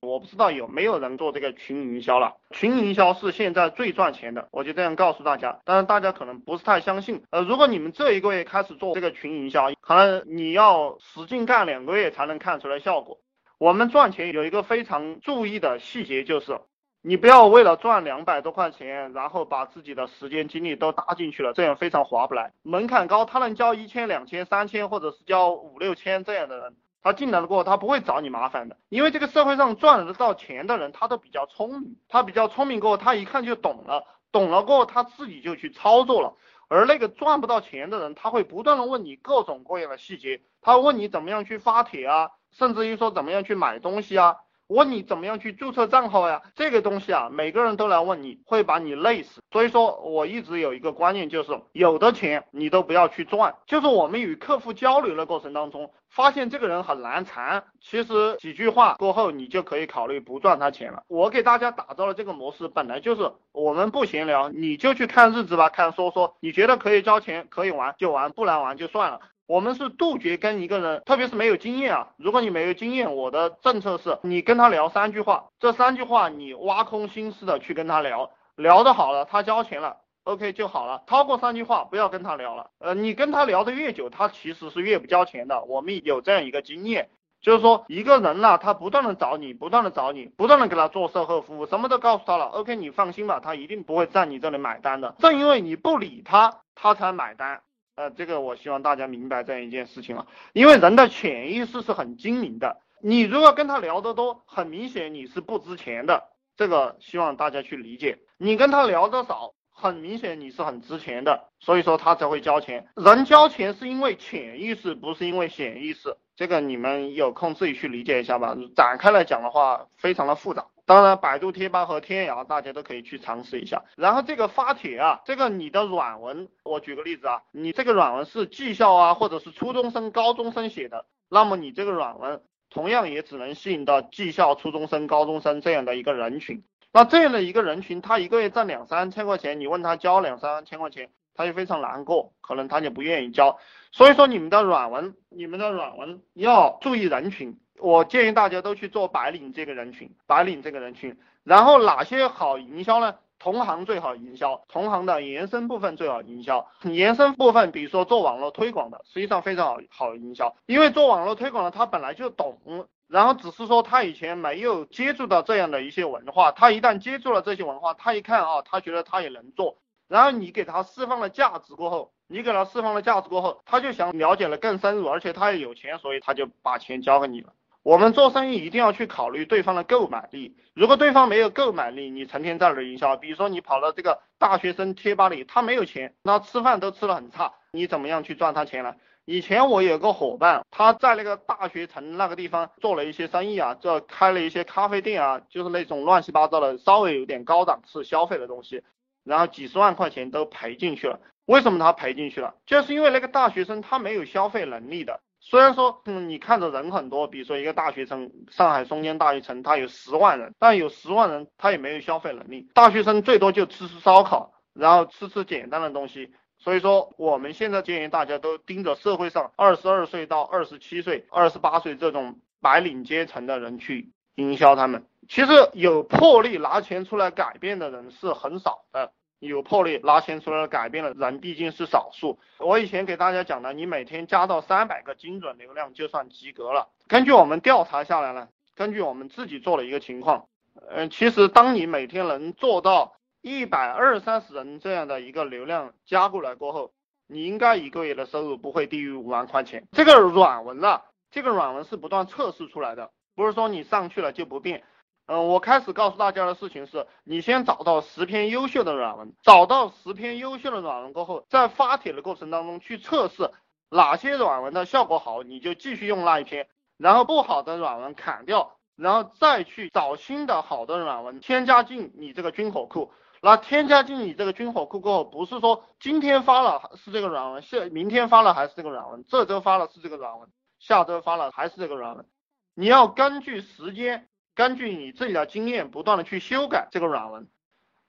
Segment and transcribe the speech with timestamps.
[0.00, 5.60] 我不知道有没有人做这个群营销了，群营销是现在最赚钱的，我就这样告诉大家。
[5.64, 13.20] 但是大家可能不是太相信，呃，如果你们这一个月开始做这个群营销，可能你要使劲干两个月才能看出来效果。
[13.58, 16.58] 我们赚钱有一个非常注意的细节，就是
[17.02, 22.52] 你不要为了赚两百多块钱，然后把自己的时间精力都搭进去了，这样非常划不来。
[22.62, 26.76] 门槛高，他能交一千、两千、三千，或者是交五六千这样的人。
[27.02, 36.34] 他进来了过后，他不会找你麻烦的，因为这个社会上赚得到钱的人，他都比较聪明，他比较聪明过后，他一看就懂了，懂了过后，他自己就去操作了。
[36.68, 44.36] 而那个赚不到钱的人，他会不断的问你各种各样的细节，他问你怎么样去发帖啊，甚至于说怎么样去买东西啊。
[44.70, 46.40] 问你怎么样去注册账号呀？
[46.54, 49.42] 这个东西啊，每个人都来问你，会把你累死。
[49.50, 53.56] 所以说，我一直有一个观念，就是有的钱你都不要去赚。
[53.66, 61.02] 就是我们与客户交流的过程当中，发现这个人很难缠，其实几句话过后，你就可以考虑不赚他钱了。
[61.08, 69.20] 我给大家打造的这个模式，本来就是我们不闲聊，你就去看日子吧，看说说，你觉得可以交钱，可以玩就玩，不能玩就算了。
[69.50, 72.10] 我们是杜绝跟一个人，特别是没有经验啊。
[72.16, 81.02] 如果你没有经验，我的政策是你跟他聊三句话，这三句话你挖空心思的去跟他聊，聊得好了，他交钱了，OK 就好了。
[81.08, 82.70] 超过三句话不要跟他聊了。
[82.78, 85.64] 呃，你跟他聊的越久，他其实是越不交钱的。
[85.64, 87.08] 我们有这样一个经验，
[87.42, 95.16] 就是说一个人呢，他不断的找你，不断的找你，不断的给他做售后服务，什么都告诉他了，OK 你放心吧，他一定不会在你这里买单的。
[95.18, 97.62] 正因为你不理他，他才买单。
[98.00, 108.16] 呃，这个我希望大家明白这样一件事情啊，因为人的潜意识是很精明的，你如果跟他聊得多，很明显你是不值钱的，这个希望大家去理解。
[108.38, 112.86] 你跟他聊得少，很明显你是很值钱的，所以说他才会交钱。
[112.96, 118.56] 人交钱是因为潜意识，不是因为显意识，这个你们有空自己去理解一下吧。
[118.74, 120.64] 展开来讲的话，非常的复杂。
[120.90, 123.84] 当然，百度贴吧和天涯大家都可以去尝试一下。
[123.94, 136.64] 然后这个发帖啊，这个你的软文，我举个例子啊，你这个软文是技校啊，或者是初中生、高中生写的，那么你这个软文同样也只能吸引到技校、初中生、高中生这样的一个人群。
[136.92, 143.60] 那这样的一个人群，他一个月挣两三千块钱，你问他交两三千块钱，他就非常难过，可能他就不愿意交。
[143.92, 147.60] 所以说，你们的软文，你们的软文要注意人群。
[147.80, 153.16] 我建议大家都去做白领这个人群，白领这个人群，然后哪些好营销呢？
[153.38, 156.68] 同行最好营销，同行的延伸部分最好营销。
[156.82, 177.54] 延伸部分，比如说做网络推广的，实际上非常好好营销，因为做网络推广的他本来就懂，然后只是说他以前没有接触到这样的一些文化，他一旦接触了这些文化，他一看啊，他觉得他也能做，然后你给他释放了价值过后，你给他释放了价值过后，他就想了解的更深入，而且他也有钱，所以他就把钱交给你了。
[177.82, 180.54] 我们做生意一定要去考虑对方的购买力。
[180.74, 188.94] 如果对方没有购买力，你成天在那儿营销，比如说你跑到这个大学生贴吧里，他没有钱，那吃饭都吃的很差，你怎么样去赚他钱呢？
[189.24, 198.82] 以前我有个伙伴，他在那个大学城那个地方做了一些生意啊，这开了一些咖啡店啊，就是那种乱七八糟的，稍微有点高档次消费的东西，
[199.24, 201.18] 然后几十万块钱都赔进去了。
[201.46, 202.54] 为什么他赔进去了？
[202.66, 205.20] 就是因为那个大学生他没有消费能力的。
[205.42, 212.68] 虽然说，嗯，你看着人很多，比如说一个大学生，上海松江大学城，他有十万人，但有十万人，他也没有消费能力。
[212.74, 216.32] 大学生最多就吃吃烧烤，然后吃吃简单的东西。
[216.58, 225.06] 所以说，我们现在建议大家都盯着社会上二十二岁到二十七岁、二十八岁这种白领阶层的人去营销他们。
[225.26, 229.12] 其实有魄力拿钱出来改变的人是很少的。
[229.48, 232.38] 有魄力拿钱出来改变的人毕竟是少数。
[232.58, 236.88] 我以前给大家讲的，你每天加到三百个精准流量就算及格了。
[237.08, 240.46] 根据我们调查下来呢，根据我们自己做了一个情况，
[240.90, 246.92] 嗯，其实当你每天能做到一百二三十人这样的一个流量加过来过后，
[247.26, 249.88] 你应该一个月的收入不会低于五万块钱。
[249.92, 254.84] 这个软文啊，这个软文是不断测试出来的，不是说你上去了就不变。
[255.32, 263.52] 嗯，我开始告诉大家的事情是，你先找到十篇优秀的软文，找到十篇优秀的软文过后，在发帖的过程当中去测试
[263.88, 266.66] 哪些软文的效果好，你就继续用那一篇，
[266.96, 273.12] 然后不好的软文砍掉，然后再去找新的好的软文添加进你这个军火库。
[273.40, 280.48] 那添加进你这个军火库过后，不是说今天发了是这个软文，下明天发了还是这个软文，这周发了是这个软文，
[280.80, 282.26] 下周发了还是这个软文，
[282.74, 284.26] 你要根据时间。
[284.60, 287.48] 根据你自己的经验，不断的去修改这个软文，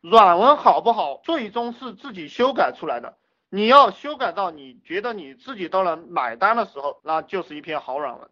[0.02, 3.16] 软文好不好，最终是自己修改出来的。
[3.50, 8.30] 你要修改到你觉得你自己都能买单的时候，那就是一篇好软文。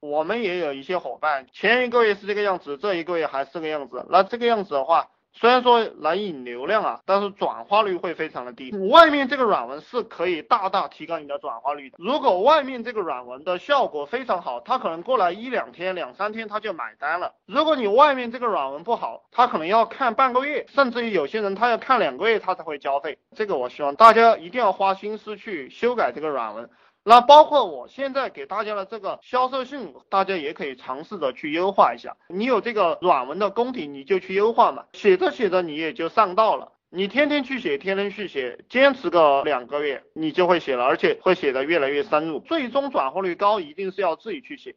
[0.00, 5.08] 我们也有一些伙伴，前一个月是这个样子，这一个月还是这个样子，那这个样子的话。
[5.34, 8.70] 虽然说来引流量啊，但是转化率会非常的低。
[8.90, 11.96] 外面这个软文是可以大大提高你的转化率的。
[11.98, 17.34] 如果外面这个软文的效果非常好，他可能过来一两天、两三天他就买单了。
[17.46, 23.18] 如果你外面这个软文不好，他可能要看半个月，甚至于有些人他要看两个月他才会交费。
[23.34, 26.68] 这个我希望大家一定要花心思去修改这个软文。
[27.04, 32.16] 那包括我现在给大家的这个销售信，大家也可以尝试着去优化一下。
[32.28, 34.84] 你有这个软文的功底，你就去优化嘛。
[34.92, 36.72] 写着写着你也就上道了。
[36.90, 42.38] 你天天去写，天天去写，坚持个两个月，你就会写了，而且会写的越来越深入。
[42.38, 44.76] 最终转化率高，一定是要自己去写。